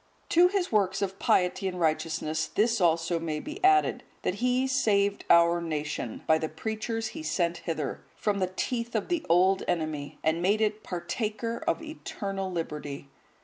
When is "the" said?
6.39-6.49, 8.39-8.51, 9.09-9.23